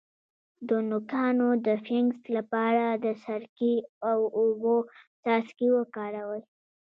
[0.67, 3.75] د نوکانو د فنګس لپاره د سرکې
[4.09, 4.77] او اوبو
[5.21, 6.41] څاڅکي وکاروئ